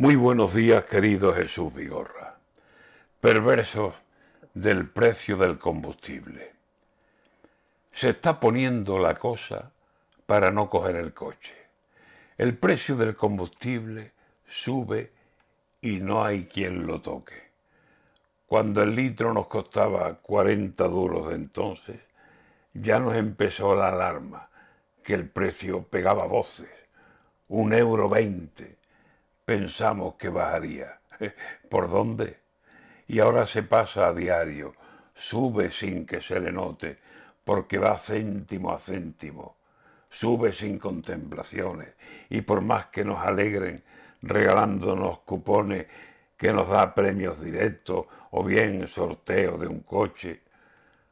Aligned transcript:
Muy 0.00 0.16
buenos 0.16 0.54
días, 0.54 0.86
querido 0.86 1.34
Jesús 1.34 1.74
Vigorra. 1.74 2.38
Perversos 3.20 3.92
del 4.54 4.88
precio 4.88 5.36
del 5.36 5.58
combustible. 5.58 6.54
Se 7.92 8.08
está 8.08 8.40
poniendo 8.40 8.98
la 8.98 9.16
cosa 9.16 9.72
para 10.24 10.50
no 10.50 10.70
coger 10.70 10.96
el 10.96 11.12
coche. 11.12 11.54
El 12.38 12.56
precio 12.56 12.96
del 12.96 13.14
combustible 13.14 14.12
sube 14.48 15.12
y 15.82 16.00
no 16.00 16.24
hay 16.24 16.46
quien 16.46 16.86
lo 16.86 17.02
toque. 17.02 17.50
Cuando 18.46 18.82
el 18.82 18.96
litro 18.96 19.34
nos 19.34 19.48
costaba 19.48 20.14
40 20.14 20.82
duros 20.88 21.28
de 21.28 21.34
entonces, 21.34 22.00
ya 22.72 22.98
nos 23.00 23.16
empezó 23.16 23.74
la 23.74 23.88
alarma, 23.88 24.48
que 25.04 25.12
el 25.12 25.28
precio 25.28 25.82
pegaba 25.82 26.24
voces. 26.24 26.70
Un 27.48 27.74
euro 27.74 28.08
veinte 28.08 28.79
pensamos 29.50 30.14
que 30.14 30.28
bajaría. 30.28 31.00
¿Por 31.68 31.90
dónde? 31.90 32.38
Y 33.08 33.18
ahora 33.18 33.46
se 33.46 33.64
pasa 33.64 34.06
a 34.06 34.14
diario, 34.14 34.74
sube 35.12 35.72
sin 35.72 36.06
que 36.06 36.22
se 36.22 36.38
le 36.38 36.52
note, 36.52 36.98
porque 37.42 37.78
va 37.78 37.98
céntimo 37.98 38.72
a 38.72 38.78
céntimo, 38.78 39.56
sube 40.08 40.52
sin 40.52 40.78
contemplaciones, 40.78 41.94
y 42.28 42.42
por 42.42 42.60
más 42.60 42.86
que 42.92 43.04
nos 43.04 43.26
alegren 43.26 43.82
regalándonos 44.22 45.18
cupones 45.22 45.88
que 46.36 46.52
nos 46.52 46.68
da 46.68 46.94
premios 46.94 47.40
directos 47.40 48.06
o 48.30 48.44
bien 48.44 48.86
sorteo 48.86 49.58
de 49.58 49.66
un 49.66 49.80
coche, 49.80 50.42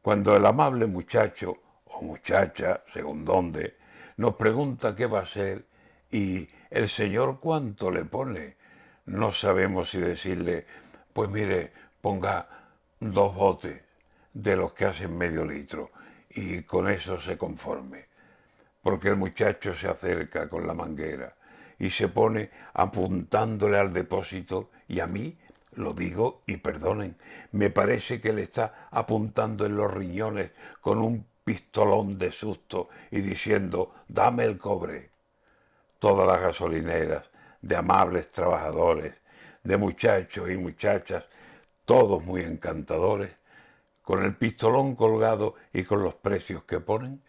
cuando 0.00 0.36
el 0.36 0.46
amable 0.46 0.86
muchacho 0.86 1.56
o 1.86 2.02
muchacha, 2.02 2.80
según 2.92 3.24
dónde, 3.24 3.76
nos 4.18 4.36
pregunta 4.36 4.94
qué 4.94 5.06
va 5.06 5.22
a 5.22 5.26
ser 5.26 5.66
y 6.12 6.48
el 6.70 6.88
Señor 6.88 7.40
cuánto 7.40 7.90
le 7.90 8.04
pone. 8.04 8.56
No 9.06 9.32
sabemos 9.32 9.90
si 9.90 9.98
decirle, 9.98 10.66
pues 11.12 11.28
mire, 11.28 11.72
ponga 12.00 12.48
dos 13.00 13.34
botes 13.34 13.82
de 14.32 14.56
los 14.56 14.72
que 14.72 14.84
hacen 14.84 15.16
medio 15.18 15.44
litro 15.44 15.90
y 16.30 16.62
con 16.62 16.88
eso 16.88 17.20
se 17.20 17.36
conforme. 17.36 18.06
Porque 18.82 19.08
el 19.08 19.16
muchacho 19.16 19.74
se 19.74 19.88
acerca 19.88 20.48
con 20.48 20.66
la 20.66 20.74
manguera 20.74 21.34
y 21.78 21.90
se 21.90 22.08
pone 22.08 22.50
apuntándole 22.72 23.78
al 23.78 23.92
depósito 23.92 24.70
y 24.86 25.00
a 25.00 25.06
mí, 25.06 25.36
lo 25.74 25.92
digo 25.92 26.42
y 26.46 26.58
perdonen, 26.58 27.16
me 27.52 27.70
parece 27.70 28.20
que 28.20 28.32
le 28.32 28.42
está 28.42 28.88
apuntando 28.90 29.66
en 29.66 29.76
los 29.76 29.92
riñones 29.92 30.52
con 30.80 30.98
un 30.98 31.26
pistolón 31.44 32.18
de 32.18 32.32
susto 32.32 32.88
y 33.10 33.20
diciendo, 33.20 33.94
dame 34.08 34.44
el 34.44 34.58
cobre 34.58 35.10
todas 36.00 36.26
las 36.26 36.40
gasolineras, 36.40 37.30
de 37.62 37.76
amables 37.76 38.32
trabajadores, 38.32 39.14
de 39.62 39.76
muchachos 39.76 40.50
y 40.50 40.56
muchachas, 40.56 41.24
todos 41.84 42.24
muy 42.24 42.40
encantadores, 42.40 43.30
con 44.02 44.24
el 44.24 44.34
pistolón 44.34 44.96
colgado 44.96 45.54
y 45.72 45.84
con 45.84 46.02
los 46.02 46.14
precios 46.14 46.64
que 46.64 46.80
ponen, 46.80 47.22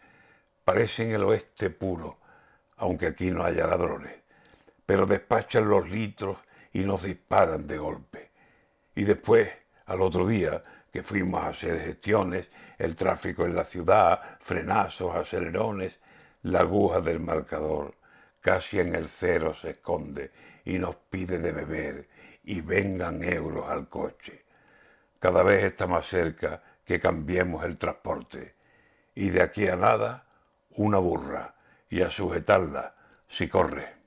parecen 0.64 1.10
el 1.10 1.22
oeste 1.22 1.70
puro, 1.70 2.18
aunque 2.76 3.06
aquí 3.06 3.30
no 3.30 3.44
haya 3.44 3.66
ladrones, 3.66 4.16
pero 4.86 5.06
despachan 5.06 5.68
los 5.68 5.88
litros 5.88 6.38
y 6.72 6.80
nos 6.80 7.02
disparan 7.02 7.66
de 7.66 7.78
golpe. 7.78 8.30
Y 8.94 9.04
después, 9.04 9.50
al 9.86 10.00
otro 10.00 10.26
día, 10.26 10.62
que 10.90 11.02
fuimos 11.02 11.42
a 11.42 11.48
hacer 11.48 11.78
gestiones, 11.80 12.48
el 12.78 12.96
tráfico 12.96 13.44
en 13.44 13.54
la 13.54 13.64
ciudad, 13.64 14.38
frenazos, 14.40 15.14
acelerones, 15.14 15.98
la 16.42 16.60
aguja 16.60 17.00
del 17.00 17.20
marcador, 17.20 17.94
casi 18.42 18.80
en 18.80 18.94
el 18.94 19.08
cero 19.08 19.54
se 19.54 19.70
esconde 19.70 20.30
y 20.66 20.78
nos 20.78 20.96
pide 20.96 21.38
de 21.38 21.52
beber 21.52 22.08
y 22.44 22.60
vengan 22.60 23.22
euros 23.22 23.70
al 23.70 23.88
coche. 23.88 24.44
Cada 25.18 25.42
vez 25.42 25.64
está 25.64 25.86
más 25.86 26.06
cerca 26.06 26.62
que 26.84 27.00
cambiemos 27.00 27.64
el 27.64 27.78
transporte 27.78 28.56
y 29.14 29.30
de 29.30 29.42
aquí 29.42 29.68
a 29.68 29.76
nada 29.76 30.26
una 30.70 30.98
burra 30.98 31.54
y 31.88 32.02
a 32.02 32.10
sujetarla 32.10 32.94
si 33.28 33.48
corre. 33.48 34.01